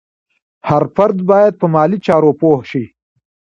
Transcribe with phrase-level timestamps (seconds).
[0.69, 2.83] هر فرد باید په مالي چارو پوه شي.